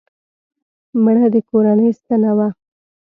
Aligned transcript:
مړه 1.03 1.27
د 1.33 1.35
کورنۍ 1.49 1.89
ستنه 1.99 2.31
وه 2.37 2.47